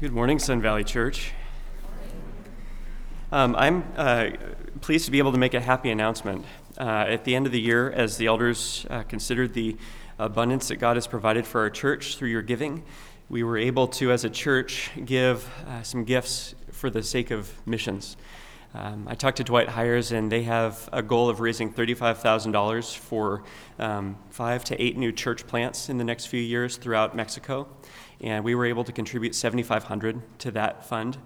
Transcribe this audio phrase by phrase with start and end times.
[0.00, 1.32] Good morning, Sun Valley Church.
[3.32, 4.30] Um, I'm uh,
[4.80, 6.44] pleased to be able to make a happy announcement.
[6.78, 9.76] Uh, at the end of the year, as the elders uh, considered the
[10.16, 12.84] abundance that God has provided for our church through your giving,
[13.28, 17.50] we were able to, as a church, give uh, some gifts for the sake of
[17.66, 18.16] missions.
[18.74, 23.42] Um, I talked to Dwight Hires, and they have a goal of raising $35,000 for
[23.78, 27.66] um, five to eight new church plants in the next few years throughout Mexico.
[28.20, 31.16] And we were able to contribute 7,500 to that fund.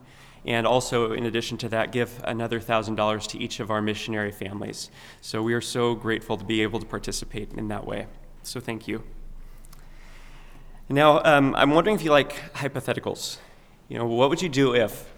[0.45, 4.91] And also in addition to that give another $1000 to each of our missionary families.
[5.21, 8.07] So we are so grateful to be able to participate in that way.
[8.43, 9.05] So thank you.
[10.89, 13.39] Now um, i'm wondering if you like hypotheticals.
[13.89, 15.12] You know what would you do if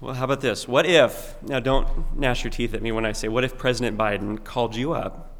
[0.00, 3.12] well how about this what if now don't gnash your teeth at me when i
[3.12, 5.38] say what if president biden called you up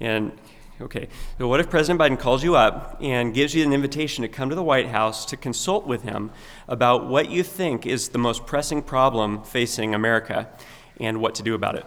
[0.00, 0.32] and
[0.82, 4.28] Okay, so what if President Biden calls you up and gives you an invitation to
[4.28, 6.32] come to the White House to consult with him
[6.66, 10.48] about what you think is the most pressing problem facing America
[10.98, 11.86] and what to do about it?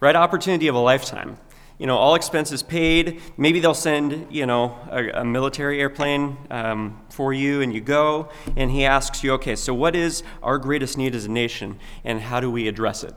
[0.00, 1.38] Right opportunity of a lifetime.
[1.78, 3.20] You know, all expenses paid.
[3.36, 8.28] Maybe they'll send, you know, a, a military airplane um, for you and you go.
[8.56, 12.20] And he asks you, okay, so what is our greatest need as a nation and
[12.20, 13.14] how do we address it?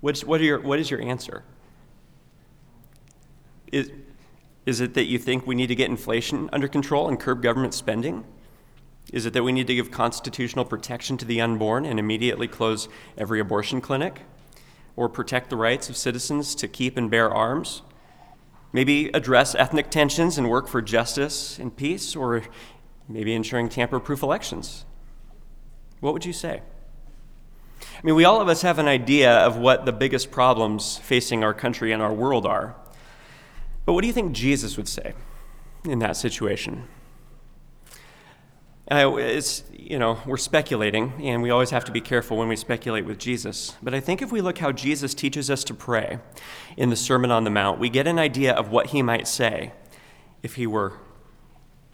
[0.00, 1.44] What's, what, are your, what is your answer?
[3.70, 3.92] Is,
[4.66, 7.74] is it that you think we need to get inflation under control and curb government
[7.74, 8.24] spending?
[9.12, 12.88] Is it that we need to give constitutional protection to the unborn and immediately close
[13.16, 14.22] every abortion clinic?
[14.96, 17.82] Or protect the rights of citizens to keep and bear arms?
[18.72, 22.14] Maybe address ethnic tensions and work for justice and peace?
[22.14, 22.42] Or
[23.08, 24.84] maybe ensuring tamper proof elections?
[26.00, 26.62] What would you say?
[27.82, 31.44] I mean, we all of us have an idea of what the biggest problems facing
[31.44, 32.74] our country and our world are.
[33.84, 35.14] But what do you think Jesus would say
[35.84, 36.88] in that situation?
[38.92, 42.56] Uh, it's, you know, we're speculating, and we always have to be careful when we
[42.56, 43.74] speculate with Jesus.
[43.82, 46.18] But I think if we look how Jesus teaches us to pray
[46.76, 49.72] in the Sermon on the Mount, we get an idea of what he might say
[50.42, 50.98] if he were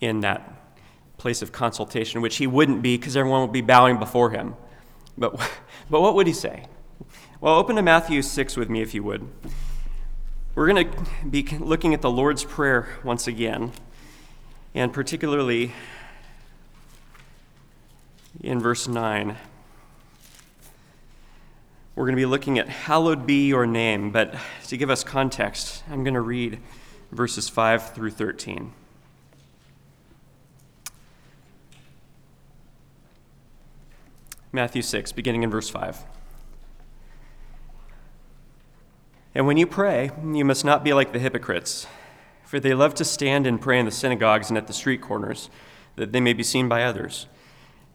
[0.01, 0.75] in that
[1.19, 4.57] place of consultation, which he wouldn't be because everyone would be bowing before him.
[5.17, 5.37] But,
[5.91, 6.67] but what would he say?
[7.41, 9.25] Well, open to Matthew 6 with me, if you would.
[10.57, 13.71] We're going to be looking at the Lord's Prayer once again,
[14.75, 15.75] and particularly
[18.41, 19.37] in verse 9.
[21.95, 24.35] We're going to be looking at Hallowed be your name, but
[24.69, 26.61] to give us context, I'm going to read
[27.11, 28.73] verses 5 through 13.
[34.53, 36.05] Matthew 6, beginning in verse 5.
[39.35, 41.87] And when you pray, you must not be like the hypocrites,
[42.45, 45.51] for they love to stand and pray in the synagogues and at the street corners,
[45.97, 47.27] that they may be seen by others.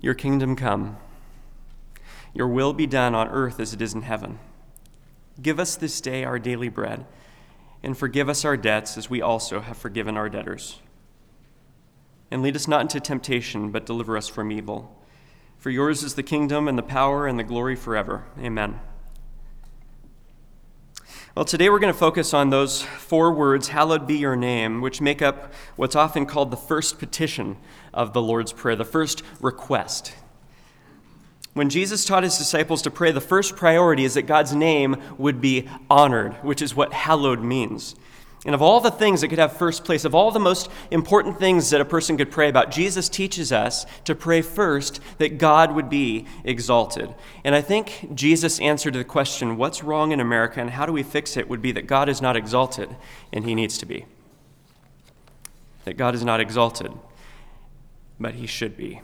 [0.00, 0.96] Your kingdom come.
[2.34, 4.38] Your will be done on earth as it is in heaven.
[5.40, 7.06] Give us this day our daily bread,
[7.82, 10.80] and forgive us our debts as we also have forgiven our debtors
[12.30, 14.94] and lead us not into temptation, but deliver us from evil.
[15.56, 18.24] For yours is the kingdom and the power and the glory forever.
[18.38, 18.80] Amen.
[21.38, 25.00] Well, today we're going to focus on those four words, hallowed be your name, which
[25.00, 27.58] make up what's often called the first petition
[27.94, 30.14] of the Lord's Prayer, the first request.
[31.54, 35.40] When Jesus taught his disciples to pray, the first priority is that God's name would
[35.40, 37.94] be honored, which is what hallowed means.
[38.46, 41.40] And of all the things that could have first place, of all the most important
[41.40, 45.74] things that a person could pray about, Jesus teaches us to pray first that God
[45.74, 47.12] would be exalted.
[47.42, 50.92] And I think Jesus' answer to the question, what's wrong in America and how do
[50.92, 52.94] we fix it, would be that God is not exalted
[53.32, 54.06] and he needs to be.
[55.84, 56.92] That God is not exalted,
[58.20, 59.00] but he should be.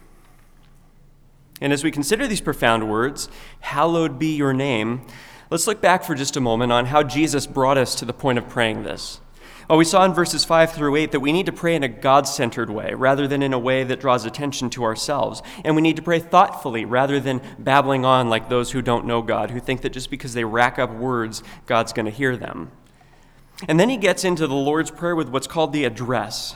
[1.60, 3.28] And as we consider these profound words,
[3.60, 5.04] hallowed be your name,
[5.50, 8.38] let's look back for just a moment on how Jesus brought us to the point
[8.38, 9.20] of praying this.
[9.68, 11.88] Well, we saw in verses 5 through 8 that we need to pray in a
[11.88, 15.42] God centered way rather than in a way that draws attention to ourselves.
[15.64, 19.22] And we need to pray thoughtfully rather than babbling on like those who don't know
[19.22, 22.70] God, who think that just because they rack up words, God's going to hear them.
[23.66, 26.54] And then he gets into the Lord's Prayer with what's called the address.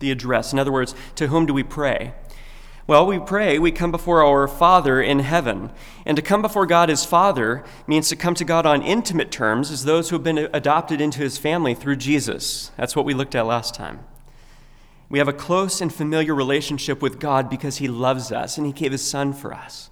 [0.00, 0.52] The address.
[0.52, 2.14] In other words, to whom do we pray?
[2.90, 5.70] Well, we pray, we come before our Father in heaven.
[6.04, 9.70] And to come before God as Father means to come to God on intimate terms
[9.70, 12.72] as those who have been adopted into his family through Jesus.
[12.76, 14.00] That's what we looked at last time.
[15.08, 18.72] We have a close and familiar relationship with God because he loves us and he
[18.72, 19.88] gave his Son for us.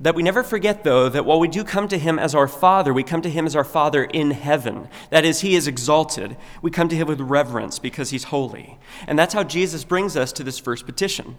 [0.00, 2.94] That we never forget, though, that while we do come to him as our Father,
[2.94, 4.88] we come to him as our Father in heaven.
[5.10, 6.38] That is, he is exalted.
[6.62, 8.78] We come to him with reverence because he's holy.
[9.06, 11.36] And that's how Jesus brings us to this first petition.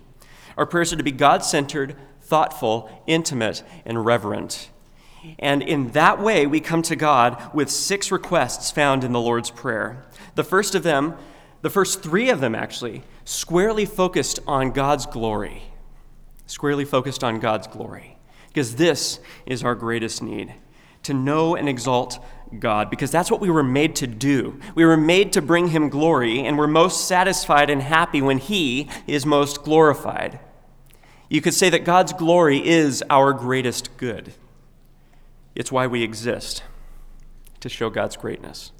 [0.57, 4.69] Our prayers are to be God centered, thoughtful, intimate, and reverent.
[5.39, 9.51] And in that way, we come to God with six requests found in the Lord's
[9.51, 10.05] Prayer.
[10.35, 11.15] The first of them,
[11.61, 15.63] the first three of them actually, squarely focused on God's glory.
[16.45, 18.17] Squarely focused on God's glory.
[18.47, 20.53] Because this is our greatest need
[21.03, 22.19] to know and exalt
[22.59, 24.59] God, because that's what we were made to do.
[24.75, 28.89] We were made to bring Him glory, and we're most satisfied and happy when He
[29.05, 30.39] is most glorified.
[31.29, 34.33] You could say that God's glory is our greatest good.
[35.55, 36.63] It's why we exist,
[37.59, 38.71] to show God's greatness.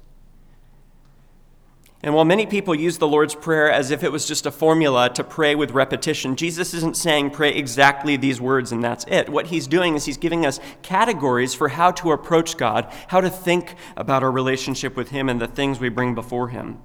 [2.00, 5.10] And while many people use the Lord's Prayer as if it was just a formula
[5.14, 9.28] to pray with repetition, Jesus isn't saying pray exactly these words and that's it.
[9.28, 13.28] What he's doing is he's giving us categories for how to approach God, how to
[13.28, 16.78] think about our relationship with Him and the things we bring before Him.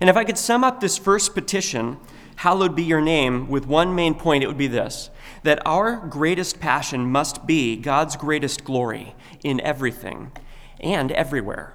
[0.00, 1.98] And if I could sum up this first petition,
[2.36, 5.10] hallowed be your name, with one main point, it would be this
[5.42, 10.32] that our greatest passion must be God's greatest glory in everything
[10.80, 11.72] and everywhere.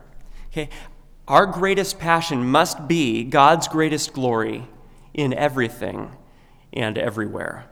[0.51, 0.69] Okay?
[1.27, 4.67] Our greatest passion must be God's greatest glory
[5.13, 6.11] in everything
[6.73, 7.65] and everywhere.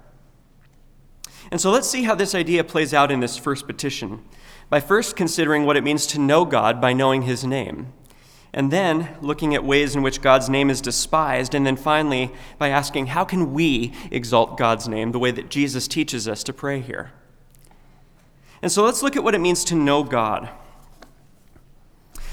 [1.52, 4.24] And so let's see how this idea plays out in this first petition
[4.70, 7.92] by first considering what it means to know God by knowing his name
[8.54, 12.70] and then looking at ways in which God's name is despised, and then finally by
[12.70, 16.80] asking, how can we exalt God's name the way that Jesus teaches us to pray
[16.82, 17.12] here?
[18.62, 20.50] And so let's look at what it means to know God.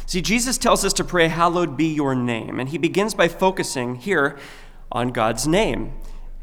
[0.07, 3.97] See, Jesus tells us to pray, Hallowed be your name, and he begins by focusing
[3.97, 4.39] here
[4.91, 5.95] on God's name.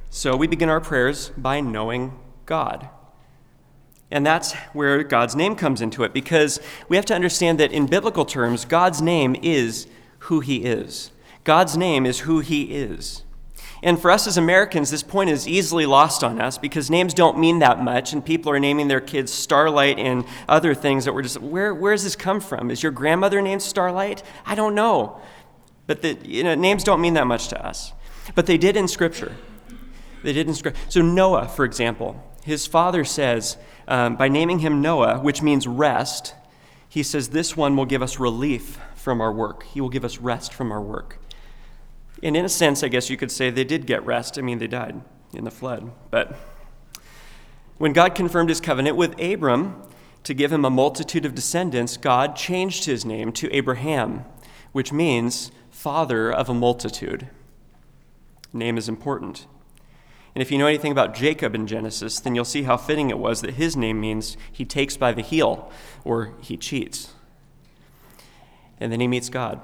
[0.10, 2.90] So we begin our prayers by knowing God.
[4.14, 7.88] And that's where God's name comes into it because we have to understand that in
[7.88, 9.88] biblical terms, God's name is
[10.20, 11.12] who He is.
[11.44, 13.24] God's name is who He is.
[13.82, 17.40] And for us as Americans, this point is easily lost on us because names don't
[17.40, 21.24] mean that much, and people are naming their kids Starlight and other things that we're
[21.24, 22.70] just, where, where does this come from?
[22.70, 24.22] Is your grandmother named Starlight?
[24.46, 25.20] I don't know.
[25.88, 27.94] But the, you know, names don't mean that much to us.
[28.36, 29.36] But they did in Scripture.
[30.22, 30.80] They did in Scripture.
[30.88, 33.58] So Noah, for example, his father says,
[33.88, 36.36] um, by naming him Noah, which means rest,
[36.88, 39.64] he says, This one will give us relief from our work.
[39.64, 41.20] He will give us rest from our work.
[42.22, 44.38] And in a sense, I guess you could say they did get rest.
[44.38, 45.02] I mean, they died
[45.34, 45.92] in the flood.
[46.12, 46.38] But
[47.78, 49.82] when God confirmed his covenant with Abram
[50.24, 54.24] to give him a multitude of descendants, God changed his name to Abraham,
[54.72, 57.28] which means father of a multitude.
[58.54, 59.48] Name is important.
[60.36, 63.20] And if you know anything about Jacob in Genesis, then you'll see how fitting it
[63.20, 65.72] was that his name means he takes by the heel
[66.04, 67.14] or he cheats.
[68.80, 69.62] And then he meets God.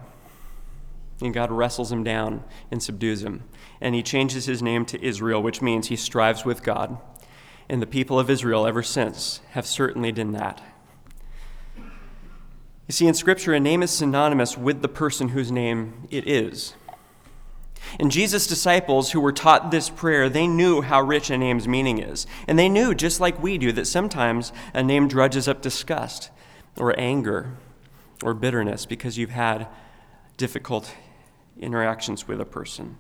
[1.21, 3.43] And God wrestles him down and subdues him.
[3.81, 6.97] And he changes his name to Israel, which means he strives with God.
[7.67, 10.61] And the people of Israel ever since have certainly done that.
[11.77, 16.73] You see, in Scripture, a name is synonymous with the person whose name it is.
[17.99, 21.99] And Jesus' disciples who were taught this prayer, they knew how rich a name's meaning
[21.99, 22.27] is.
[22.47, 26.29] And they knew, just like we do, that sometimes a name drudges up disgust
[26.77, 27.57] or anger
[28.23, 29.67] or bitterness because you've had
[30.37, 30.93] difficult
[31.59, 32.97] interactions with a person.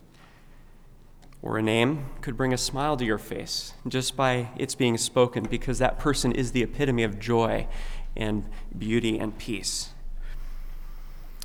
[1.41, 5.43] Or a name could bring a smile to your face just by its being spoken
[5.43, 7.67] because that person is the epitome of joy
[8.15, 8.45] and
[8.77, 9.91] beauty and peace.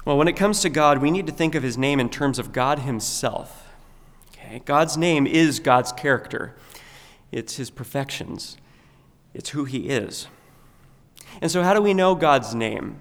[0.04, 2.38] Well, when it comes to God, we need to think of his name in terms
[2.38, 3.72] of God himself.
[4.32, 4.60] Okay?
[4.64, 6.54] God's name is God's character,
[7.32, 8.56] it's his perfections,
[9.32, 10.28] it's who he is.
[11.40, 13.00] And so, how do we know God's name?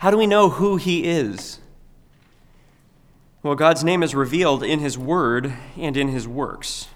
[0.00, 1.60] How do we know who he is?
[3.42, 6.88] Well, God's name is revealed in his word and in his works.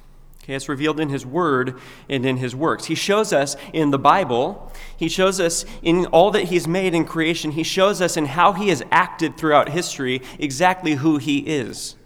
[0.44, 2.84] Okay, it's revealed in His Word and in His works.
[2.84, 7.06] He shows us in the Bible, He shows us in all that He's made in
[7.06, 11.96] creation, He shows us in how He has acted throughout history exactly who He is.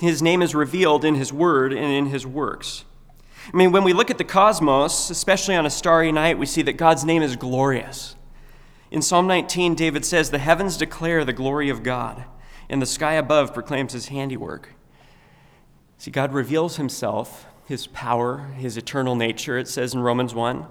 [0.00, 2.86] His name is revealed in His Word and in His works.
[3.52, 6.62] I mean, when we look at the cosmos, especially on a starry night, we see
[6.62, 8.16] that God's name is glorious.
[8.90, 12.24] In Psalm 19, David says, The heavens declare the glory of God,
[12.70, 14.70] and the sky above proclaims His handiwork.
[15.98, 20.66] See, God reveals Himself his power, his eternal nature, it says in Romans 1,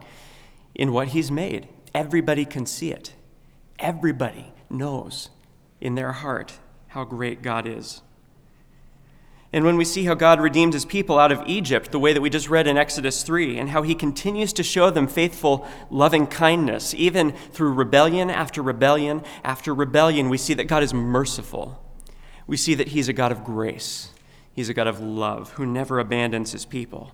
[0.74, 1.68] in what he's made.
[1.94, 3.14] Everybody can see it.
[3.78, 5.30] Everybody knows
[5.80, 8.02] in their heart how great God is.
[9.54, 12.22] And when we see how God redeemed his people out of Egypt, the way that
[12.22, 16.26] we just read in Exodus 3, and how he continues to show them faithful, loving
[16.26, 21.80] kindness, even through rebellion after rebellion after rebellion, we see that God is merciful.
[22.48, 24.10] We see that he's a God of grace,
[24.58, 27.14] he's a God of love who never abandons his people.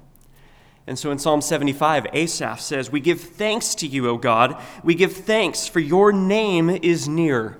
[0.88, 4.60] And so in Psalm 75, Asaph says, We give thanks to you, O God.
[4.84, 7.58] We give thanks, for your name is near.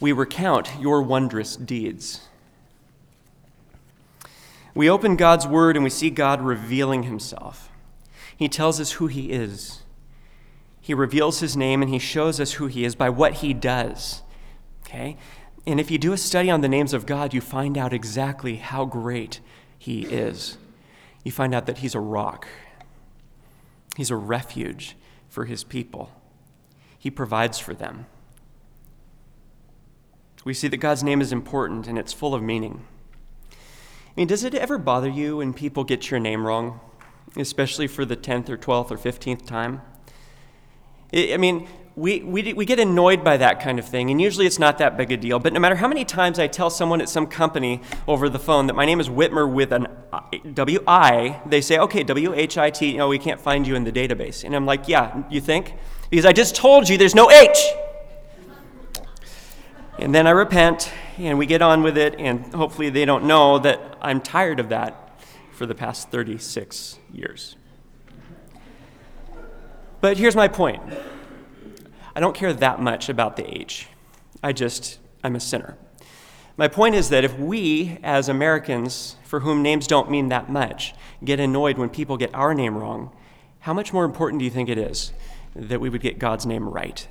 [0.00, 2.22] We recount your wondrous deeds.
[4.74, 7.70] We open God's word and we see God revealing himself.
[8.36, 9.82] He tells us who he is.
[10.80, 14.22] He reveals his name and he shows us who he is by what he does.
[14.86, 15.16] Okay?
[15.66, 18.56] And if you do a study on the names of God, you find out exactly
[18.56, 19.40] how great
[19.78, 20.58] he is.
[21.24, 22.46] You find out that he's a rock,
[23.96, 24.96] he's a refuge
[25.28, 26.12] for his people,
[26.96, 28.06] he provides for them.
[30.44, 32.84] We see that God's name is important and it's full of meaning.
[33.50, 33.56] I
[34.16, 36.78] mean, does it ever bother you when people get your name wrong,
[37.36, 39.82] especially for the 10th or 12th or 15th time?
[41.12, 44.58] I mean, we, we, we get annoyed by that kind of thing, and usually it's
[44.58, 45.38] not that big a deal.
[45.38, 48.66] But no matter how many times I tell someone at some company over the phone
[48.66, 49.88] that my name is Witmer with an
[50.52, 53.76] W I, they say, okay, W H I T, you know, we can't find you
[53.76, 54.44] in the database.
[54.44, 55.72] And I'm like, yeah, you think?
[56.10, 57.56] Because I just told you there's no H.
[59.98, 63.58] And then I repent, and we get on with it, and hopefully they don't know
[63.60, 65.18] that I'm tired of that
[65.52, 67.56] for the past 36 years.
[70.02, 70.82] But here's my point
[72.16, 73.86] I don't care that much about the age.
[74.42, 75.78] I just, I'm a sinner.
[76.56, 80.94] My point is that if we, as Americans, for whom names don't mean that much,
[81.24, 83.14] get annoyed when people get our name wrong,
[83.60, 85.12] how much more important do you think it is
[85.54, 87.06] that we would get God's name right?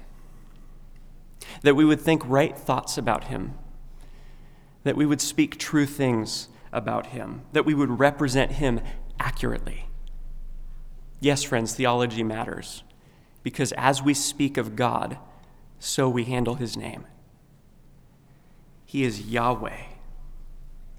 [1.61, 3.53] that we would think right thoughts about him,
[4.83, 8.81] that we would speak true things about him, that we would represent him
[9.19, 9.87] accurately.
[11.19, 12.83] Yes, friends, theology matters
[13.45, 15.19] because as we speak of God,
[15.77, 17.05] so we handle his name.
[18.87, 19.83] He is Yahweh,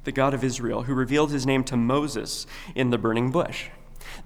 [0.04, 3.68] the God of Israel, who revealed his name to Moses in the burning bush.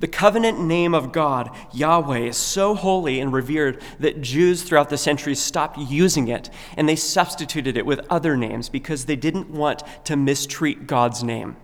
[0.00, 4.98] The covenant name of God, Yahweh, is so holy and revered that Jews throughout the
[4.98, 9.82] centuries stopped using it and they substituted it with other names because they didn't want
[10.04, 11.56] to mistreat God's name.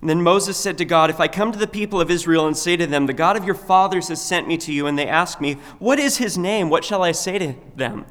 [0.00, 2.56] And then Moses said to God, If I come to the people of Israel and
[2.56, 5.06] say to them, The God of your fathers has sent me to you, and they
[5.06, 6.70] ask me, What is his name?
[6.70, 8.06] What shall I say to them?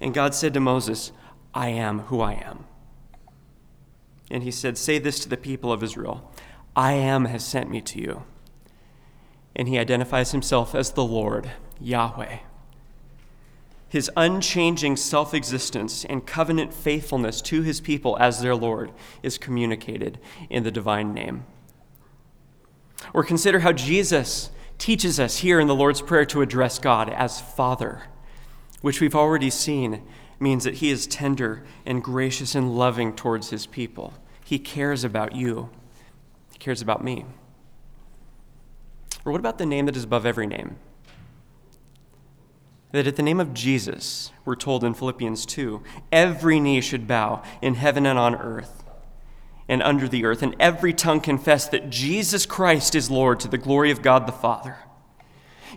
[0.00, 1.12] And God said to Moses,
[1.54, 2.64] I am who I am.
[4.30, 6.32] And he said, Say this to the people of Israel
[6.74, 8.24] I am has sent me to you.
[9.54, 12.38] And he identifies himself as the Lord, Yahweh.
[13.88, 20.18] His unchanging self existence and covenant faithfulness to his people as their Lord is communicated
[20.50, 21.44] in the divine name.
[23.14, 27.40] Or consider how Jesus teaches us here in the Lord's Prayer to address God as
[27.40, 28.02] Father,
[28.80, 30.02] which we've already seen
[30.38, 34.14] means that he is tender and gracious and loving towards his people.
[34.44, 35.70] He cares about you.
[36.52, 37.24] He cares about me.
[39.24, 40.76] Or what about the name that is above every name?
[42.96, 47.42] That at the name of Jesus, we're told in Philippians 2, every knee should bow
[47.60, 48.84] in heaven and on earth
[49.68, 53.58] and under the earth, and every tongue confess that Jesus Christ is Lord to the
[53.58, 54.78] glory of God the Father.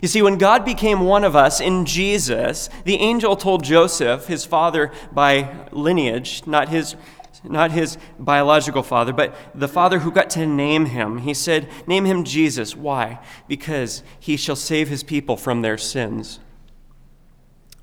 [0.00, 4.46] You see, when God became one of us in Jesus, the angel told Joseph, his
[4.46, 6.96] father by lineage, not his
[7.44, 11.18] not his biological father, but the father who got to name him.
[11.18, 12.74] He said, Name him Jesus.
[12.74, 13.18] Why?
[13.46, 16.40] Because he shall save his people from their sins.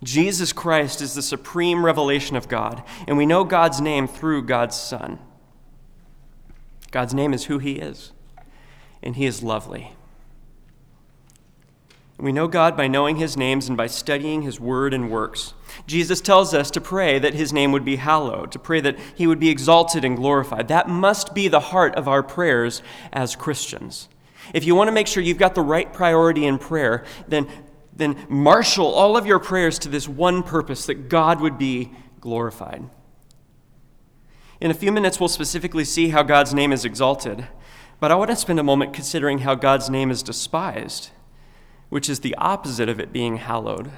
[0.04, 4.80] Jesus Christ is the supreme revelation of God, and we know God's name through God's
[4.80, 5.20] Son.
[6.92, 8.12] God's name is who he is,
[9.02, 9.94] and he is lovely.
[12.20, 15.54] We know God by knowing his names and by studying his word and works.
[15.86, 19.28] Jesus tells us to pray that his name would be hallowed, to pray that he
[19.28, 20.68] would be exalted and glorified.
[20.68, 22.82] That must be the heart of our prayers
[23.14, 24.10] as Christians.
[24.52, 27.48] If you want to make sure you've got the right priority in prayer, then,
[27.98, 32.90] then marshal all of your prayers to this one purpose that God would be glorified.
[34.60, 37.48] In a few minutes, we'll specifically see how God's name is exalted,
[38.00, 41.12] but I want to spend a moment considering how God's name is despised
[41.90, 43.92] which is the opposite of it being hallowed.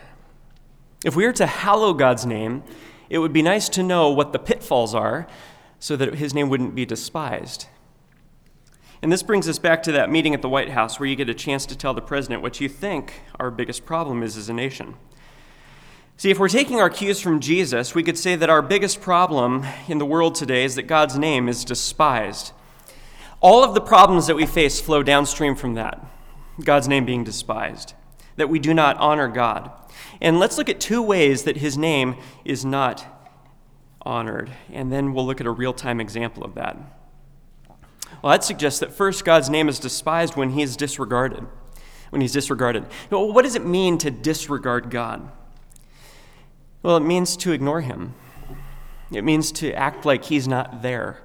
[1.03, 2.63] If we are to hallow God's name,
[3.09, 5.27] it would be nice to know what the pitfalls are
[5.79, 7.67] so that his name wouldn't be despised.
[9.01, 11.29] And this brings us back to that meeting at the White House where you get
[11.29, 14.53] a chance to tell the president what you think our biggest problem is as a
[14.53, 14.95] nation.
[16.17, 19.65] See, if we're taking our cues from Jesus, we could say that our biggest problem
[19.87, 22.51] in the world today is that God's name is despised.
[23.39, 26.05] All of the problems that we face flow downstream from that
[26.61, 27.93] God's name being despised,
[28.35, 29.71] that we do not honor God.
[30.19, 33.05] And let's look at two ways that his name is not
[34.01, 36.77] honored, and then we'll look at a real time example of that.
[38.21, 41.45] Well, that suggests that first, God's name is despised when he is disregarded.
[42.09, 42.85] When he's disregarded.
[43.09, 45.31] What does it mean to disregard God?
[46.81, 48.15] Well, it means to ignore him.
[49.11, 51.19] It means to act like he's not there,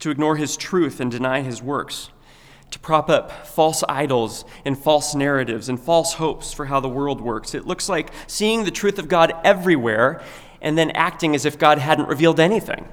[0.00, 2.10] to ignore his truth and deny his works,
[2.70, 7.20] to prop up false idols and false narratives and false hopes for how the world
[7.20, 7.54] works.
[7.54, 10.22] It looks like seeing the truth of God everywhere
[10.60, 12.88] and then acting as if God hadn't revealed anything.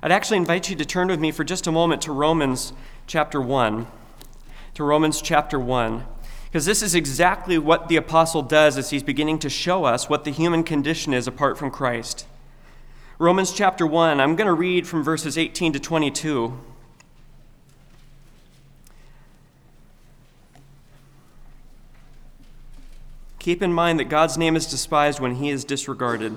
[0.00, 2.72] I'd actually invite you to turn with me for just a moment to Romans
[3.08, 3.86] chapter 1.
[4.74, 6.04] To Romans chapter 1.
[6.44, 10.22] Because this is exactly what the apostle does as he's beginning to show us what
[10.22, 12.26] the human condition is apart from Christ.
[13.18, 16.56] Romans chapter 1, I'm going to read from verses 18 to 22.
[23.40, 26.36] Keep in mind that God's name is despised when he is disregarded.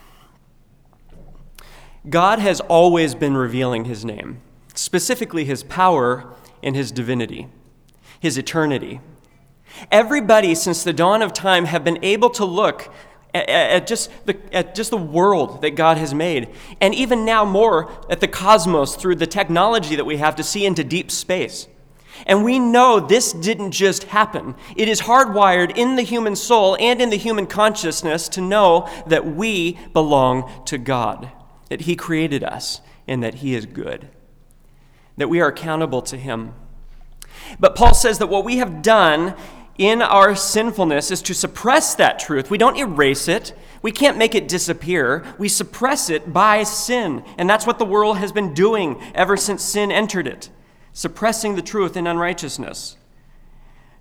[2.09, 4.41] God has always been revealing his name,
[4.73, 7.47] specifically his power and his divinity,
[8.19, 9.01] his eternity.
[9.91, 12.91] Everybody since the dawn of time have been able to look
[13.35, 16.49] at, at, just the, at just the world that God has made,
[16.81, 20.65] and even now more at the cosmos through the technology that we have to see
[20.65, 21.67] into deep space.
[22.25, 24.55] And we know this didn't just happen.
[24.75, 29.25] It is hardwired in the human soul and in the human consciousness to know that
[29.25, 31.31] we belong to God
[31.71, 34.09] that He created us and that He is good,
[35.15, 36.53] that we are accountable to Him.
[37.61, 39.35] But Paul says that what we have done
[39.77, 42.51] in our sinfulness is to suppress that truth.
[42.51, 43.53] We don't erase it.
[43.81, 45.23] We can't make it disappear.
[45.37, 47.23] We suppress it by sin.
[47.37, 50.49] And that's what the world has been doing ever since sin entered it
[50.91, 52.97] suppressing the truth in unrighteousness.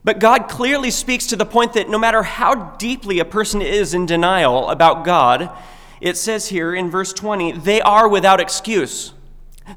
[0.02, 3.94] But God clearly speaks to the point that no matter how deeply a person is
[3.94, 5.56] in denial about God,
[6.00, 9.12] it says here in verse 20, they are without excuse.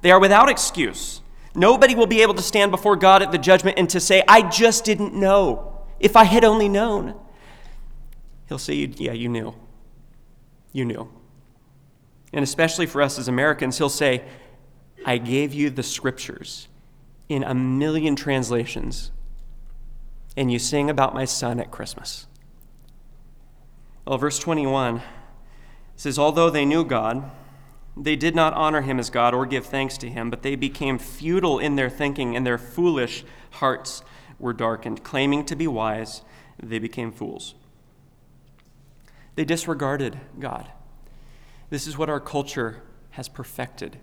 [0.02, 1.22] They are without excuse.
[1.56, 4.42] Nobody will be able to stand before God at the judgment and to say, I
[4.42, 5.86] just didn't know.
[6.00, 7.16] If I had only known.
[8.48, 9.54] He'll say, Yeah, you knew.
[10.72, 11.12] You knew.
[12.34, 14.24] And especially for us as Americans, he'll say,
[15.06, 16.68] I gave you the scriptures
[17.30, 19.12] in a million translations,
[20.36, 22.28] and you sing about my son at Christmas.
[24.06, 25.02] Well, verse 21
[26.04, 27.32] says, Although they knew God,
[27.96, 31.00] they did not honor him as God or give thanks to him, but they became
[31.00, 34.04] futile in their thinking, and their foolish hearts
[34.38, 35.06] were darkened.
[35.06, 36.22] Claiming to be wise,
[36.62, 37.56] they became fools.
[39.36, 40.68] They disregarded God.
[41.70, 43.98] This is what our culture has perfected.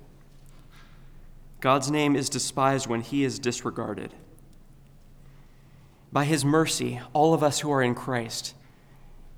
[1.60, 4.14] God's name is despised when he is disregarded.
[6.10, 8.54] By his mercy, all of us who are in Christ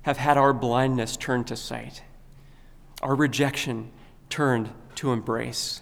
[0.03, 2.03] have had our blindness turned to sight
[3.03, 3.91] our rejection
[4.29, 5.81] turned to embrace.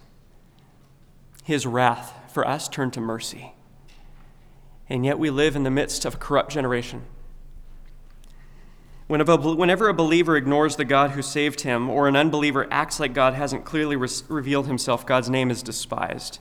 [1.43, 3.53] His wrath for us turned to mercy.
[4.89, 7.03] And yet we live in the midst of a corrupt generation.
[9.07, 13.33] Whenever a believer ignores the God who saved him, or an unbeliever acts like God
[13.33, 16.39] hasn't clearly re- revealed himself, God's name is despised.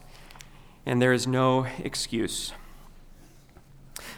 [0.87, 2.53] And there is no excuse.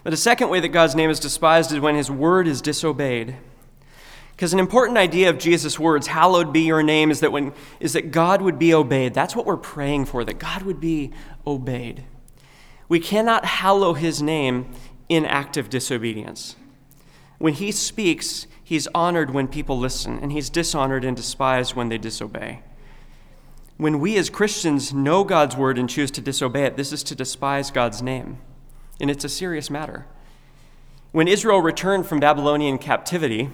[0.04, 3.36] But a second way that God's name is despised is when his word is disobeyed.
[4.42, 7.92] Because an important idea of Jesus' words, hallowed be your name, is that, when, is
[7.92, 9.14] that God would be obeyed.
[9.14, 11.12] That's what we're praying for, that God would be
[11.46, 12.02] obeyed.
[12.88, 14.72] We cannot hallow his name
[15.08, 16.56] in active disobedience.
[17.38, 21.98] When he speaks, he's honored when people listen, and he's dishonored and despised when they
[21.98, 22.64] disobey.
[23.76, 27.14] When we as Christians know God's word and choose to disobey it, this is to
[27.14, 28.38] despise God's name.
[29.00, 30.06] And it's a serious matter.
[31.12, 33.50] When Israel returned from Babylonian captivity,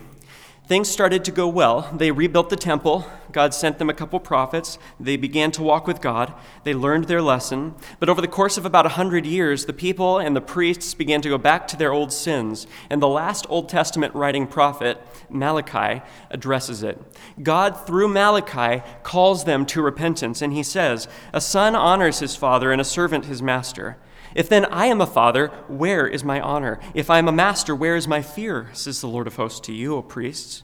[0.69, 1.91] Things started to go well.
[1.97, 3.07] They rebuilt the temple.
[3.33, 4.79] God sent them a couple prophets.
[5.01, 6.35] They began to walk with God.
[6.65, 7.75] They learned their lesson.
[7.99, 11.23] But over the course of about a 100 years, the people and the priests began
[11.23, 12.67] to go back to their old sins.
[12.91, 15.01] And the last Old Testament writing prophet,
[15.31, 17.01] Malachi, addresses it.
[17.43, 20.43] God, through Malachi, calls them to repentance.
[20.43, 23.97] And he says, A son honors his father, and a servant his master.
[24.35, 26.79] If then I am a father, where is my honor?
[26.95, 28.71] If I am a master, where is my fear?
[28.73, 30.63] says the Lord of hosts to you, O priests,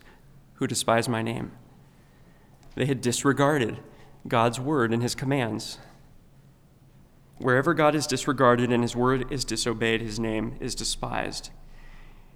[0.55, 1.53] who despise my name.
[2.75, 3.79] They had disregarded
[4.27, 5.79] God's word and his commands.
[7.39, 11.51] Wherever God is disregarded and his word is disobeyed, his name is despised.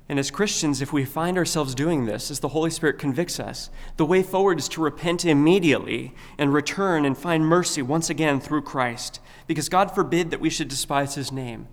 [0.09, 3.69] And as Christians, if we find ourselves doing this, as the Holy Spirit convicts us,
[3.99, 8.63] the way forward is to repent immediately and return and find mercy once again through
[8.63, 11.69] Christ, because God forbid that we should despise his name.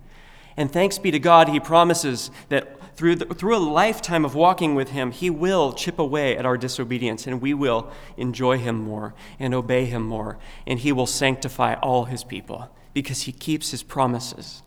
[0.54, 4.74] And thanks be to God, he promises that through, the, through a lifetime of walking
[4.74, 9.14] with him, he will chip away at our disobedience, and we will enjoy him more
[9.38, 13.82] and obey him more, and he will sanctify all his people, because he keeps his
[13.82, 14.62] promises.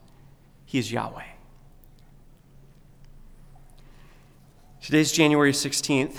[0.65, 1.23] He is Yahweh.
[4.89, 6.15] Today's January 16th,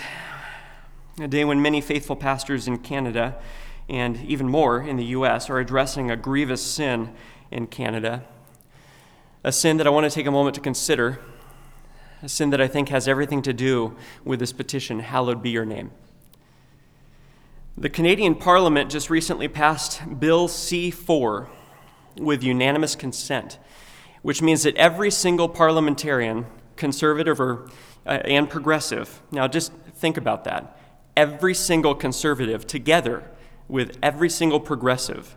[1.20, 3.36] a day when many faithful pastors in Canada
[3.88, 5.50] and even more in the U.S.
[5.50, 7.12] are addressing a grievous sin
[7.50, 8.22] in Canada.
[9.42, 11.18] A sin that I want to take a moment to consider,
[12.22, 15.64] a sin that I think has everything to do with this petition, Hallowed be your
[15.64, 15.90] name.
[17.76, 21.50] The Canadian Parliament just recently passed Bill C 4
[22.18, 23.58] with unanimous consent,
[24.22, 27.68] which means that every single parliamentarian, conservative or
[28.06, 29.20] Uh, and progressive.
[29.30, 30.76] Now, just think about that.
[31.16, 33.24] Every single conservative, together
[33.68, 35.36] with every single progressive,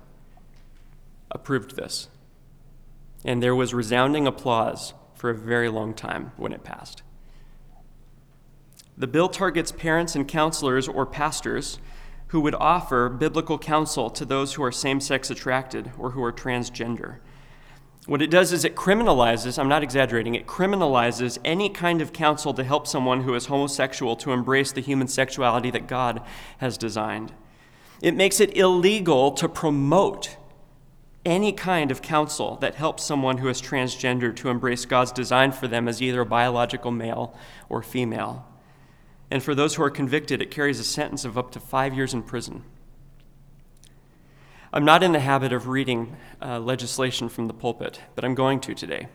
[1.30, 2.08] approved this.
[3.26, 7.04] And there was resounding applause for a very long time when it passed.
[8.98, 11.80] The bill targets parents and counselors or pastors
[12.28, 16.32] who would offer biblical counsel to those who are same sex attracted or who are
[16.32, 17.18] transgender.
[18.06, 22.54] What it does is it criminalizes, I'm not exaggerating, it criminalizes any kind of counsel
[22.54, 26.22] to help someone who is homosexual to embrace the human sexuality that God
[26.58, 27.32] has designed.
[28.02, 30.36] It makes it illegal to promote
[31.26, 35.70] any kind of counsel that helps someone who is transgender to embrace God's design for
[35.70, 37.34] them as either a biological male
[37.70, 38.46] or female.
[39.32, 42.14] And for those who are convicted, it carries a sentence of up to five years
[42.14, 42.66] in prison.
[44.76, 48.60] I'm not in the habit of reading uh, legislation from the pulpit, but I'm going
[48.62, 49.08] to today.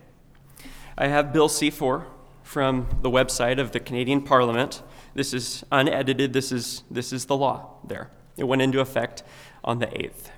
[0.97, 2.07] I have Bill C 4
[2.43, 4.81] from the website of the Canadian Parliament.
[5.15, 8.09] This is unedited, this is, this is the law there.
[8.37, 9.23] It went into effect
[9.61, 10.29] on the 8th.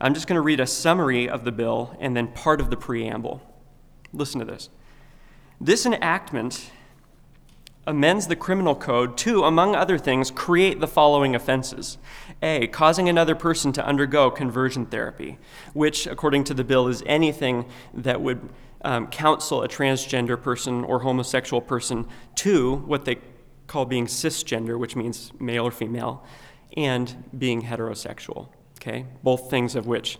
[0.00, 2.76] I'm just going to read a summary of the bill and then part of the
[2.76, 3.40] preamble.
[4.12, 4.68] Listen to this.
[5.60, 6.72] This enactment
[7.88, 11.96] amends the criminal code to, among other things, create the following offenses
[12.42, 15.38] A, causing another person to undergo conversion therapy,
[15.72, 18.46] which, according to the bill, is anything that would
[18.82, 23.16] um, counsel a transgender person or homosexual person to what they
[23.66, 26.22] call being cisgender, which means male or female,
[26.76, 28.48] and being heterosexual.
[28.80, 29.06] Okay?
[29.22, 30.18] Both things of which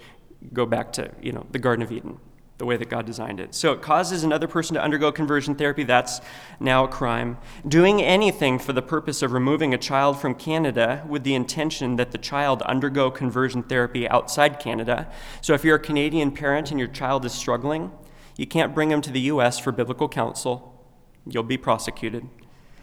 [0.55, 2.19] go back to, you know, the Garden of Eden
[2.59, 3.55] the way that God designed it.
[3.55, 5.85] So it causes another person to undergo conversion therapy.
[5.85, 6.21] That's
[6.59, 7.39] now a crime.
[7.67, 12.11] Doing anything for the purpose of removing a child from Canada with the intention that
[12.11, 15.09] the child undergo conversion therapy outside Canada.
[15.41, 17.93] So if you're a Canadian parent and your child is struggling,
[18.37, 19.61] you can't bring them to the U.S.
[19.61, 20.85] for biblical counsel.
[21.27, 22.29] You'll be prosecuted.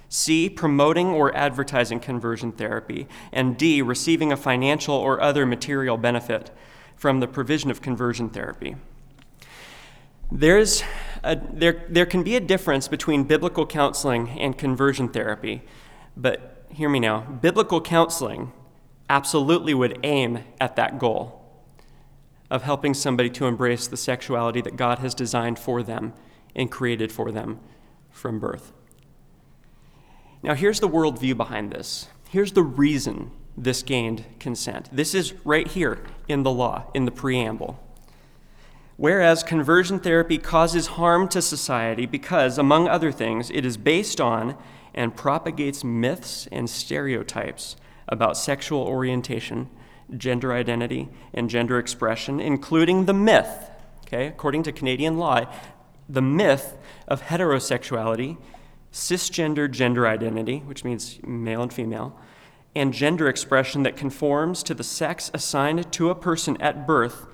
[0.08, 3.08] C, promoting or advertising conversion therapy.
[3.34, 6.52] And D, receiving a financial or other material benefit
[6.96, 8.78] from the provision of conversion therapy.
[10.32, 10.84] There's
[11.24, 15.64] a, there, there can be a difference between biblical counseling and conversion therapy,
[16.18, 17.22] but hear me now.
[17.22, 18.52] Biblical counseling
[19.10, 21.42] absolutely would aim at that goal
[22.50, 26.14] of helping somebody to embrace the sexuality that God has designed for them
[26.56, 27.60] and created for them
[28.10, 28.72] from birth.
[30.44, 32.08] Now, here's the worldview behind this.
[32.30, 34.90] Here's the reason this gained consent.
[34.92, 37.80] This is right here in the law, in the preamble.
[38.98, 44.58] Whereas conversion therapy causes harm to society because, among other things, it is based on
[44.94, 47.76] and propagates myths and stereotypes
[48.08, 49.70] about sexual orientation,
[50.16, 53.70] gender identity, and gender expression, including the myth,
[54.06, 55.46] okay, according to Canadian law,
[56.08, 56.78] the myth
[57.08, 58.38] of heterosexuality,
[58.94, 62.18] cisgender gender identity, which means male and female,
[62.74, 67.28] and gender expression that conforms to the sex assigned to a person at birth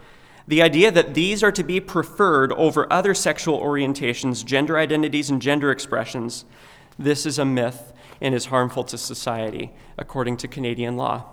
[0.47, 5.41] the idea that these are to be preferred over other sexual orientations, gender identities, and
[5.41, 6.45] gender expressions,
[6.97, 11.25] this is a myth, and is harmful to society, according to Canadian law.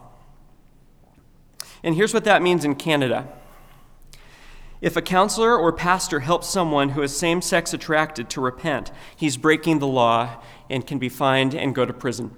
[1.82, 3.28] And here's what that means in Canada.
[4.80, 9.36] If a counselor or pastor helps someone who is same sex attracted to repent, he's
[9.36, 12.34] breaking the law and can be fined and go to prison.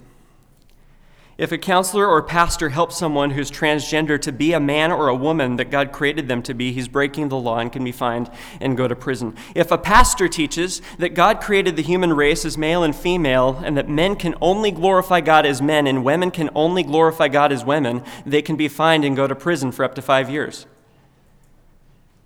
[1.41, 5.15] If a counselor or pastor helps someone who's transgender to be a man or a
[5.15, 8.31] woman that God created them to be, he's breaking the law and can be fined
[8.61, 9.35] and go to prison.
[9.55, 13.75] If a pastor teaches that God created the human race as male and female and
[13.79, 17.65] that men can only glorify God as men and women can only glorify God as
[17.65, 20.67] women, they can be fined and go to prison for up to five years.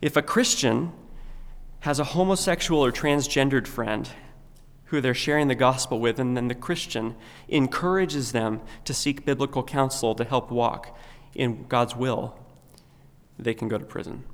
[0.02, 0.90] If a Christian
[1.82, 4.10] has a homosexual or transgendered friend
[4.86, 7.14] who they're sharing the gospel with, and then the Christian
[7.48, 10.96] encourages them to seek biblical counsel to help walk
[11.34, 12.38] in God's will,
[13.38, 14.24] they can go to prison.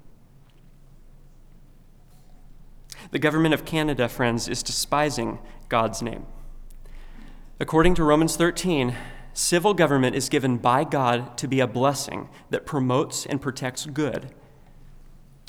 [3.11, 6.27] The government of Canada, friends, is despising God's name.
[7.59, 8.95] According to Romans 13,
[9.33, 14.35] civil government is given by God to be a blessing that promotes and protects good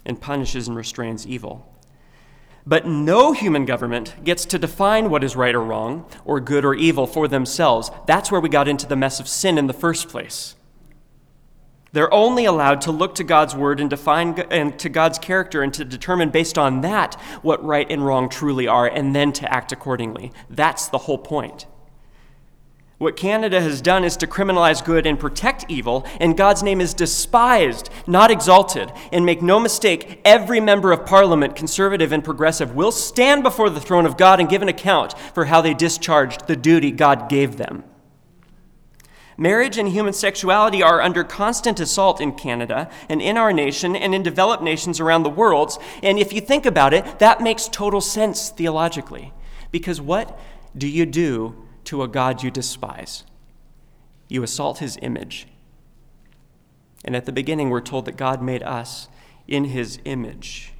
[0.05, 1.70] and punishes and restrains evil.
[2.65, 6.75] But no human government gets to define what is right or wrong, or good or
[6.75, 7.89] evil for themselves.
[8.05, 10.55] That's where we got into the mess of sin in the first place.
[11.93, 15.73] They're only allowed to look to God's word and define and to God's character and
[15.73, 19.71] to determine based on that what right and wrong truly are and then to act
[19.71, 20.31] accordingly.
[20.49, 21.65] That's the whole point.
[23.01, 26.93] What Canada has done is to criminalize good and protect evil, and God's name is
[26.93, 28.91] despised, not exalted.
[29.11, 33.81] And make no mistake, every member of parliament, conservative and progressive, will stand before the
[33.81, 37.57] throne of God and give an account for how they discharged the duty God gave
[37.57, 37.85] them.
[39.35, 44.13] Marriage and human sexuality are under constant assault in Canada and in our nation and
[44.13, 45.75] in developed nations around the world.
[46.03, 49.33] And if you think about it, that makes total sense theologically.
[49.71, 50.39] Because what
[50.77, 53.25] do you do to a God you despise.
[54.29, 55.45] You assault his image.
[57.03, 59.09] And at the beginning, we're told that God made us
[59.45, 60.71] in his image.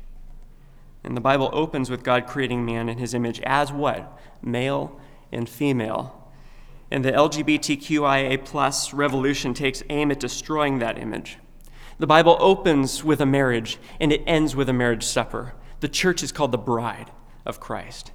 [1.04, 4.18] And the Bible opens with God creating man in his image as what?
[4.42, 4.98] Male
[5.34, 6.32] and female.
[6.90, 11.40] And the LGBTQIA plus revolution takes aim at destroying that image.
[12.00, 15.56] The Bible opens with a marriage and it ends with a marriage supper.
[15.82, 17.12] The church is called the bride
[17.46, 18.14] of Christ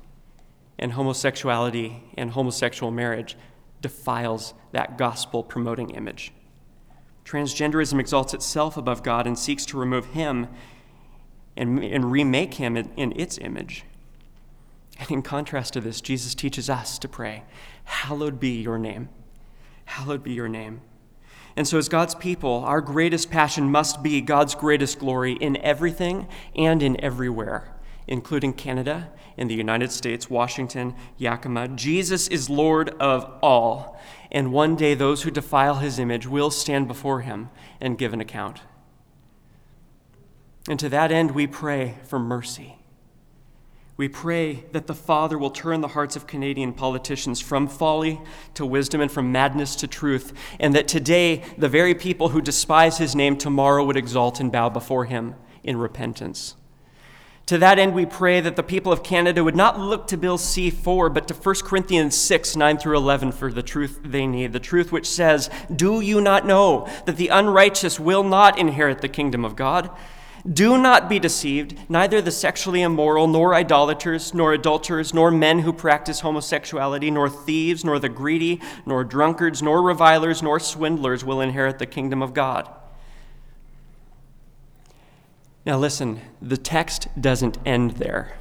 [0.78, 3.36] and homosexuality and homosexual marriage
[3.80, 6.32] defiles that gospel promoting image.
[7.24, 10.48] Transgenderism exalts itself above God and seeks to remove him
[11.56, 13.84] and, and remake him in, in its image.
[14.98, 17.42] And in contrast to this, Jesus teaches us to pray,
[17.84, 19.08] Hallowed be your name.
[19.86, 20.80] Hallowed be your name.
[21.54, 26.28] And so, as God's people, our greatest passion must be God's greatest glory in everything
[26.54, 27.75] and in everywhere
[28.06, 31.68] including Canada and the United States, Washington, Yakima.
[31.68, 36.88] Jesus is Lord of all, and one day those who defile his image will stand
[36.88, 38.60] before him and give an account.
[40.68, 42.76] And to that end, we pray for mercy.
[43.96, 48.20] We pray that the Father will turn the hearts of Canadian politicians from folly
[48.54, 52.98] to wisdom and from madness to truth, and that today the very people who despise
[52.98, 56.56] his name tomorrow would exalt and bow before him in repentance.
[57.46, 60.36] To that end, we pray that the people of Canada would not look to Bill
[60.36, 64.52] C 4, but to 1 Corinthians 6 9 through 11 for the truth they need.
[64.52, 69.08] The truth which says, Do you not know that the unrighteous will not inherit the
[69.08, 69.90] kingdom of God?
[70.52, 75.72] Do not be deceived, neither the sexually immoral, nor idolaters, nor adulterers, nor men who
[75.72, 81.78] practice homosexuality, nor thieves, nor the greedy, nor drunkards, nor revilers, nor swindlers will inherit
[81.78, 82.68] the kingdom of God.
[85.66, 88.36] Now, listen, the text doesn't end there.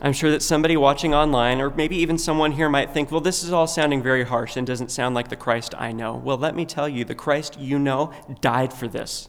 [0.00, 3.42] I'm sure that somebody watching online, or maybe even someone here, might think, well, this
[3.42, 6.14] is all sounding very harsh and doesn't sound like the Christ I know.
[6.14, 9.28] Well, let me tell you, the Christ you know died for this,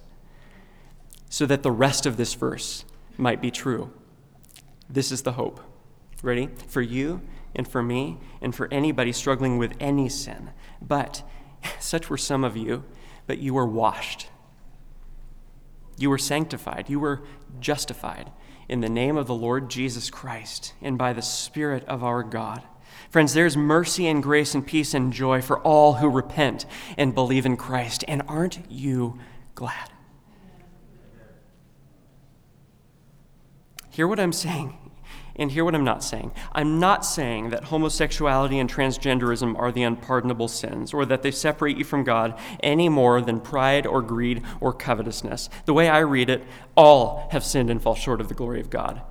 [1.29, 2.85] so that the rest of this verse
[3.17, 3.91] might be true.
[4.87, 5.61] This is the hope.
[6.21, 6.49] Ready?
[6.67, 7.21] For you
[7.55, 10.51] and for me and for anybody struggling with any sin.
[10.79, 11.23] But
[11.79, 12.83] such were some of you,
[13.25, 14.27] but you were washed
[15.97, 16.89] you were sanctified.
[16.89, 17.23] You were
[17.59, 18.31] justified
[18.67, 22.63] in the name of the Lord Jesus Christ and by the Spirit of our God.
[23.09, 26.65] Friends, there's mercy and grace and peace and joy for all who repent
[26.97, 28.03] and believe in Christ.
[28.07, 29.19] And aren't you
[29.53, 29.89] glad?
[33.89, 34.84] Hear what I'm saying.
[35.37, 36.31] And hear what I'm not saying.
[36.53, 41.77] I'm not saying that homosexuality and transgenderism are the unpardonable sins, or that they separate
[41.77, 45.49] you from God any more than pride or greed or covetousness.
[45.65, 46.43] The way I read it,
[46.77, 49.01] all have sinned and fall short of the glory of God.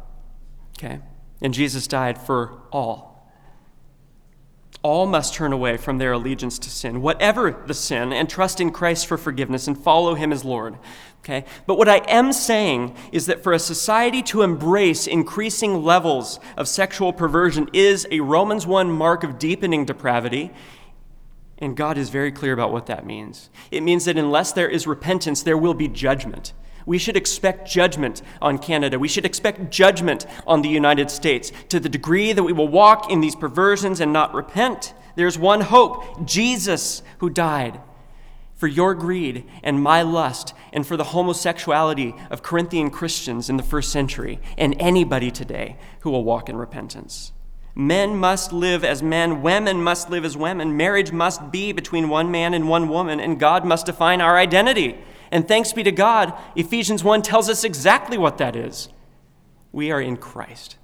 [0.79, 1.01] Okay?
[1.43, 3.14] And Jesus died for all.
[4.85, 8.71] All must turn away from their allegiance to sin, whatever the sin, and trust in
[8.71, 10.77] Christ for forgiveness and follow him as Lord.
[11.21, 11.47] Okay?
[11.67, 16.69] But what I am saying is that for a society to embrace increasing levels of
[16.69, 20.51] sexual perversion is a Romans 1 mark of deepening depravity.
[21.57, 23.49] And God is very clear about what that means.
[23.71, 26.53] It means that unless there is repentance, there will be judgment.
[26.87, 28.99] We should expect judgment on Canada.
[28.99, 31.53] We should expect judgment on the United States.
[31.71, 35.63] To the degree that we will walk in these perversions and not repent, there's one
[35.63, 37.81] hope Jesus who died
[38.55, 43.63] for your greed and my lust and for the homosexuality of Corinthian Christians in the
[43.63, 47.33] first century and anybody today who will walk in repentance.
[47.75, 50.77] Men must live as men, women must live as women.
[50.77, 54.97] Marriage must be between one man and one woman, and God must define our identity.
[55.35, 58.89] And thanks be to God, Ephesians 1 tells us exactly what that is.
[59.73, 60.77] We are in Christ.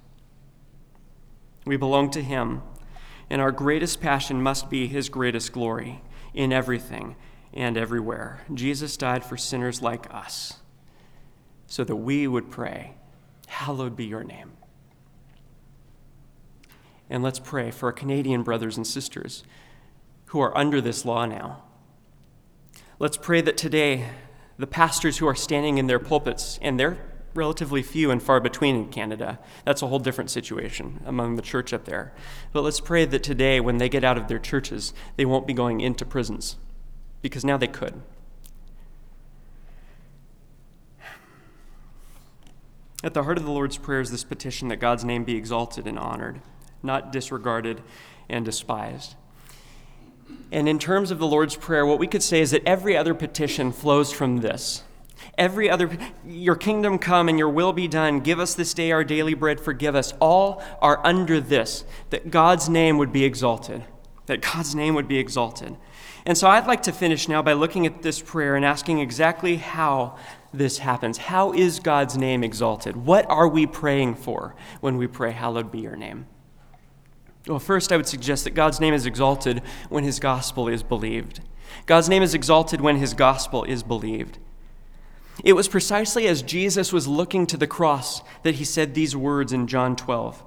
[1.65, 2.61] We belong to Him,
[3.29, 7.15] and our greatest passion must be His greatest glory in everything
[7.53, 8.41] and everywhere.
[8.53, 10.59] Jesus died for sinners like us
[11.65, 12.95] so that we would pray,
[13.47, 14.51] Hallowed be your name.
[17.09, 19.45] And let's pray for our Canadian brothers and sisters
[20.25, 21.63] who are under this law now.
[22.99, 24.09] Let's pray that today
[24.61, 26.99] the pastors who are standing in their pulpits, and they're
[27.33, 29.39] relatively few and far between in Canada.
[29.65, 32.13] That's a whole different situation among the church up there.
[32.53, 35.53] But let's pray that today, when they get out of their churches, they won't be
[35.53, 36.57] going into prisons,
[37.23, 38.03] because now they could.
[43.03, 45.87] At the heart of the Lord's Prayer is this petition that God's name be exalted
[45.87, 46.39] and honored,
[46.83, 47.81] not disregarded
[48.29, 49.15] and despised.
[50.51, 53.13] And in terms of the Lord's Prayer, what we could say is that every other
[53.13, 54.83] petition flows from this.
[55.37, 58.19] Every other, your kingdom come and your will be done.
[58.19, 59.61] Give us this day our daily bread.
[59.61, 60.13] Forgive us.
[60.19, 63.83] All are under this, that God's name would be exalted.
[64.25, 65.77] That God's name would be exalted.
[66.25, 69.55] And so I'd like to finish now by looking at this prayer and asking exactly
[69.57, 70.17] how
[70.53, 71.17] this happens.
[71.17, 72.95] How is God's name exalted?
[72.95, 76.27] What are we praying for when we pray, Hallowed be your name?
[77.47, 81.41] Well, first, I would suggest that God's name is exalted when his gospel is believed.
[81.85, 84.37] God's name is exalted when his gospel is believed.
[85.43, 89.51] It was precisely as Jesus was looking to the cross that he said these words
[89.51, 90.43] in John 12.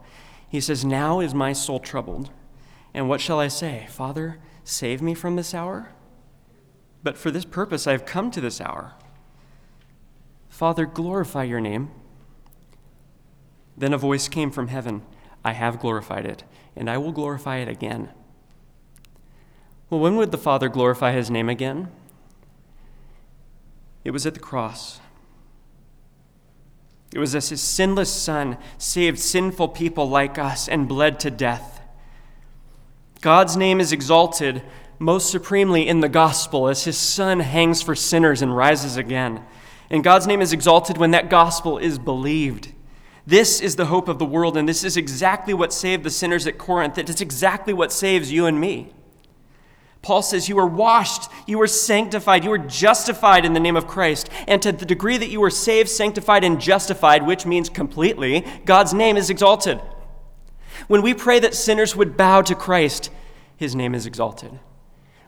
[0.48, 2.30] He says, Now is my soul troubled.
[2.92, 3.86] And what shall I say?
[3.90, 5.90] Father, save me from this hour?
[7.02, 8.92] But for this purpose I have come to this hour.
[10.48, 11.90] Father, glorify your name.
[13.76, 15.02] Then a voice came from heaven
[15.44, 16.44] I have glorified it
[16.76, 18.10] and I will glorify it again.
[19.90, 21.88] Well, when would the Father glorify his name again?
[24.02, 25.00] It was at the cross.
[27.14, 31.80] It was as his sinless Son saved sinful people like us and bled to death.
[33.20, 34.62] God's name is exalted
[34.98, 39.42] most supremely in the gospel as his Son hangs for sinners and rises again.
[39.90, 42.72] And God's name is exalted when that gospel is believed.
[43.26, 46.46] This is the hope of the world, and this is exactly what saved the sinners
[46.46, 46.98] at Corinth.
[46.98, 48.92] It's exactly what saves you and me.
[50.02, 53.86] Paul says, You were washed, you were sanctified, you were justified in the name of
[53.86, 54.28] Christ.
[54.46, 58.92] And to the degree that you were saved, sanctified, and justified, which means completely, God's
[58.92, 59.80] name is exalted.
[60.86, 63.10] When we pray that sinners would bow to Christ,
[63.56, 64.58] his name is exalted.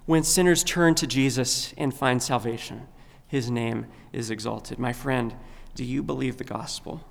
[0.04, 2.86] When sinners turn to Jesus and find salvation,
[3.26, 4.78] his name is exalted.
[4.78, 5.34] My friend,
[5.74, 7.02] do you believe the gospel?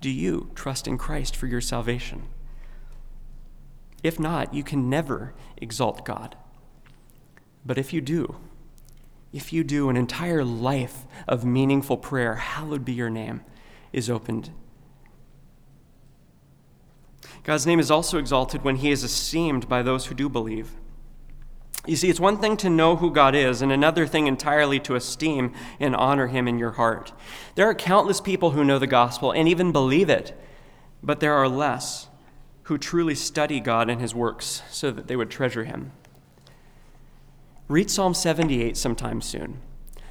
[0.00, 2.28] Do you trust in Christ for your salvation?
[4.02, 6.36] If not, you can never exalt God.
[7.66, 8.36] But if you do,
[9.32, 13.42] if you do, an entire life of meaningful prayer, hallowed be your name,
[13.92, 14.50] is opened.
[17.44, 20.72] God's name is also exalted when he is esteemed by those who do believe.
[21.88, 24.94] You see, it's one thing to know who God is, and another thing entirely to
[24.94, 27.14] esteem and honor him in your heart.
[27.54, 30.38] There are countless people who know the gospel and even believe it,
[31.02, 32.08] but there are less
[32.64, 35.92] who truly study God and his works so that they would treasure him.
[37.68, 39.58] Read Psalm 78 sometime soon.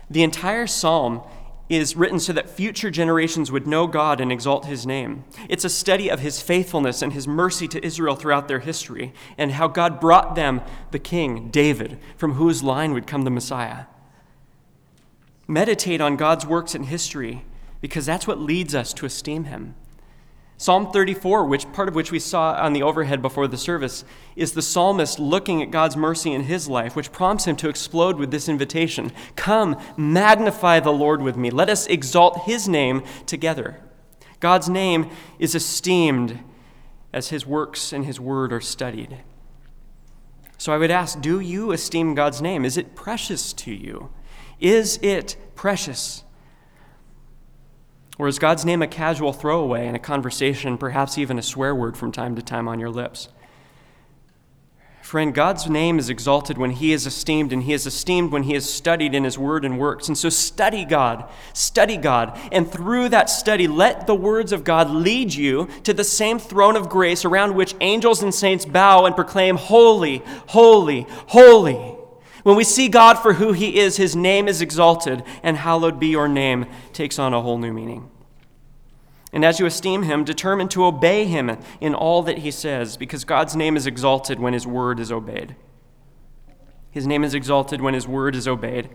[0.09, 1.21] The entire psalm
[1.69, 5.25] is written so that future generations would know God and exalt his name.
[5.49, 9.51] It's a study of his faithfulness and his mercy to Israel throughout their history, and
[9.51, 10.61] how God brought them
[10.91, 13.85] the king, David, from whose line would come the Messiah.
[15.47, 17.43] Meditate on God's works in history
[17.81, 19.75] because that's what leads us to esteem him.
[20.59, 24.03] Psalm 34, which part of which we saw on the overhead before the service,
[24.35, 28.17] is the psalmist looking at God's mercy in his life, which prompts him to explode
[28.17, 31.51] with this invitation Come, magnify the Lord with me.
[31.51, 33.79] Let us exalt his name together.
[34.39, 36.39] God's name is esteemed
[37.13, 39.19] as his works and his word are studied.
[40.57, 42.65] So I would ask do you esteem God's name?
[42.65, 44.09] Is it precious to you?
[44.59, 46.23] Is it precious?
[48.19, 51.95] Or is God's name a casual throwaway in a conversation, perhaps even a swear word
[51.95, 53.29] from time to time on your lips?
[55.07, 58.55] Friend, God's name is exalted when He is esteemed, and He is esteemed when He
[58.55, 60.09] is studied in His word and works.
[60.09, 64.89] And so study God, study God, and through that study, let the words of God
[64.89, 69.15] lead you to the same throne of grace around which angels and saints bow and
[69.15, 71.96] proclaim, Holy, holy, holy.
[72.47, 76.07] When we see God for who He is, His name is exalted, and hallowed be
[76.07, 78.09] your name takes on a whole new meaning.
[79.33, 83.25] And as you esteem him, determine to obey him in all that he says, because
[83.25, 85.57] God's name is exalted when his word is obeyed.
[86.89, 88.91] His name is exalted when his word is obeyed.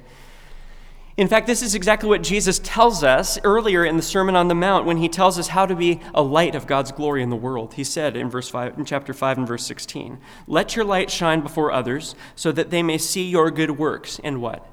[1.17, 4.55] In fact, this is exactly what Jesus tells us earlier in the Sermon on the
[4.55, 7.37] Mount when he tells us how to be a light of God's glory in the
[7.37, 7.75] world.
[7.75, 11.43] He said in verse 5 in chapter 5 and verse 16, "Let your light shine
[11.43, 14.67] before others so that they may see your good works and what?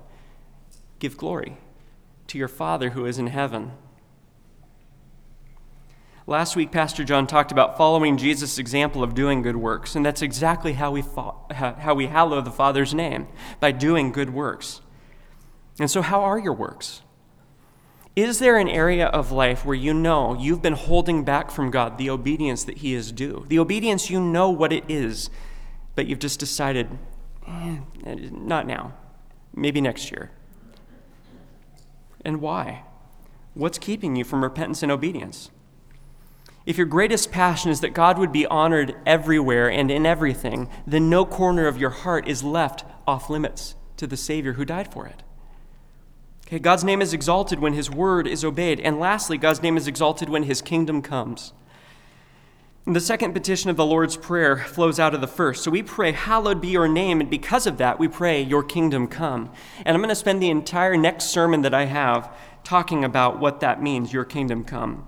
[0.99, 1.57] Give glory
[2.27, 3.73] to your Father who is in heaven."
[6.25, 10.21] Last week, Pastor John talked about following Jesus' example of doing good works, and that's
[10.21, 11.03] exactly how we,
[11.51, 13.27] how we hallow the Father's name
[13.59, 14.79] by doing good works.
[15.79, 17.01] And so, how are your works?
[18.15, 21.97] Is there an area of life where you know you've been holding back from God
[21.97, 23.45] the obedience that He is due?
[23.47, 25.29] The obedience you know what it is,
[25.95, 26.89] but you've just decided,
[27.47, 27.77] eh,
[28.31, 28.93] not now,
[29.55, 30.31] maybe next year.
[32.25, 32.83] And why?
[33.53, 35.49] What's keeping you from repentance and obedience?
[36.65, 41.09] If your greatest passion is that God would be honored everywhere and in everything, then
[41.09, 45.07] no corner of your heart is left off limits to the Savior who died for
[45.07, 45.23] it.
[46.49, 48.79] Okay, God's name is exalted when His word is obeyed.
[48.79, 51.53] And lastly, God's name is exalted when His kingdom comes.
[52.87, 55.63] And the second petition of the Lord's Prayer flows out of the first.
[55.63, 57.21] So we pray, Hallowed be your name.
[57.21, 59.51] And because of that, we pray, Your kingdom come.
[59.85, 63.59] And I'm going to spend the entire next sermon that I have talking about what
[63.59, 65.05] that means, Your kingdom come.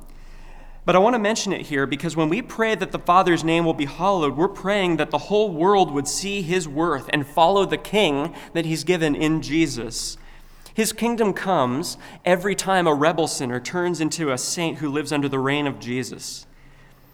[0.85, 3.65] But I want to mention it here because when we pray that the Father's name
[3.65, 7.65] will be hallowed, we're praying that the whole world would see his worth and follow
[7.65, 10.17] the King that he's given in Jesus.
[10.73, 15.27] His kingdom comes every time a rebel sinner turns into a saint who lives under
[15.27, 16.45] the reign of Jesus.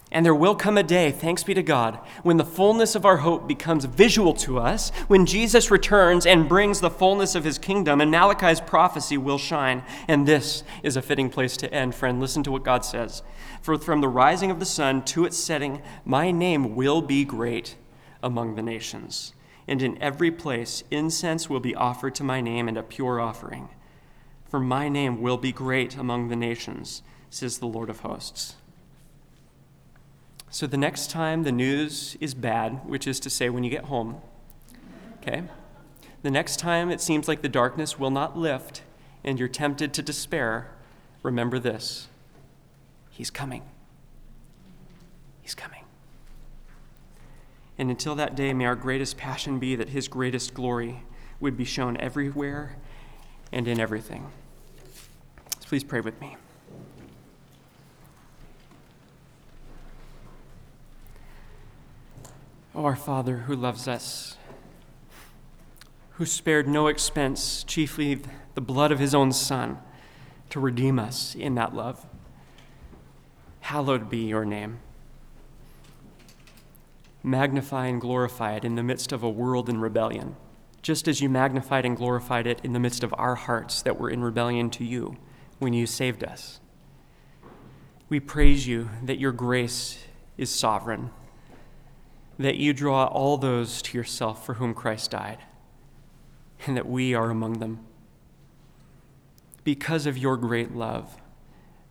[0.10, 3.18] And there will come a day, thanks be to God, when the fullness of our
[3.18, 8.00] hope becomes visual to us, when Jesus returns and brings the fullness of his kingdom,
[8.00, 9.84] and Malachi's prophecy will shine.
[10.08, 12.22] And this is a fitting place to end, friend.
[12.22, 13.22] Listen to what God says.
[13.62, 17.76] For from the rising of the sun to its setting, my name will be great
[18.24, 19.34] among the nations.
[19.68, 23.70] And in every place, incense will be offered to my name and a pure offering.
[24.46, 28.56] For my name will be great among the nations, says the Lord of hosts.
[30.50, 33.86] So the next time the news is bad, which is to say when you get
[33.86, 34.22] home,
[35.22, 35.44] okay,
[36.24, 38.82] the next time it seems like the darkness will not lift
[39.24, 40.72] and you're tempted to despair,
[41.22, 42.08] remember this
[43.10, 43.64] He's coming.
[45.42, 45.77] He's coming.
[47.78, 51.04] And until that day, may our greatest passion be that His greatest glory
[51.40, 52.78] would be shown everywhere
[53.52, 54.32] and in everything.
[55.60, 56.38] So please pray with me.
[62.74, 64.38] Oh, our Father who loves us,
[66.12, 68.22] who spared no expense, chiefly
[68.54, 69.80] the blood of his own Son,
[70.52, 72.06] to redeem us in that love.
[73.62, 74.80] Hallowed be your name.
[77.28, 80.38] Magnify and glorify it in the midst of a world in rebellion,
[80.82, 84.10] just as you magnified and glorified it in the midst of our hearts that were
[84.10, 85.18] in rebellion to you
[85.60, 86.62] when you saved us.
[88.08, 90.00] We praise you that your grace
[90.38, 91.10] is sovereign
[92.40, 95.40] that you draw all those to yourself for whom Christ died,
[96.66, 97.80] and that we are among them.
[99.64, 101.18] Because of your great love,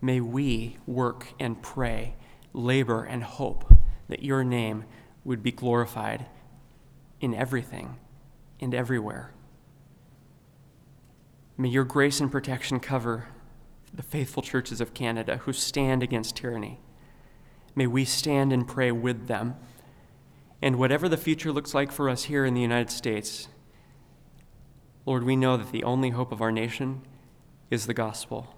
[0.01, 2.15] may we work and pray,
[2.53, 3.75] labor and hope
[4.09, 4.85] that your name
[5.27, 6.27] would be glorified
[7.21, 7.97] in everything
[8.61, 9.33] and everywhere.
[11.59, 13.29] May your grace and protection cover
[13.93, 16.81] the faithful churches of Canada who stand against tyranny.
[17.75, 19.57] May we stand and pray with them
[20.63, 23.49] and whatever the future looks like for us here in the United States,
[25.05, 27.03] Lord, we know that the only hope of our nation
[27.71, 28.55] is the gospel.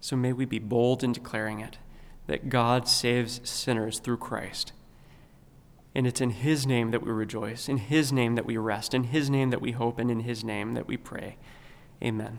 [0.00, 1.78] So may we be bold in declaring it
[2.26, 4.72] that God saves sinners through Christ.
[5.94, 9.04] And it's in His name that we rejoice, in His name that we rest, in
[9.04, 11.36] His name that we hope, and in His name that we pray.
[12.02, 12.38] Amen.